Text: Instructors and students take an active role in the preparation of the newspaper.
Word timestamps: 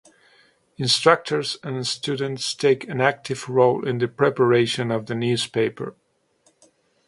Instructors 0.77 1.59
and 1.61 1.85
students 1.85 2.55
take 2.55 2.85
an 2.89 2.99
active 2.99 3.47
role 3.47 3.87
in 3.87 3.99
the 3.99 4.07
preparation 4.07 4.89
of 4.89 5.05
the 5.05 5.13
newspaper. 5.13 5.95